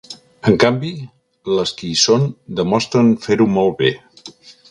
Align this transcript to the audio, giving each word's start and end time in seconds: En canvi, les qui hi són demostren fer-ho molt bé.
En 0.51 0.55
canvi, 0.61 0.89
les 1.57 1.73
qui 1.81 1.91
hi 1.91 1.99
són 2.05 2.25
demostren 2.61 3.11
fer-ho 3.27 3.47
molt 3.59 3.77
bé. 3.83 3.93